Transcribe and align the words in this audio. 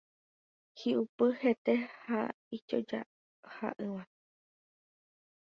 Hi'upy 0.83 1.27
hete 1.41 1.75
ha 2.01 2.21
ijojaha'ỹva 2.57 4.01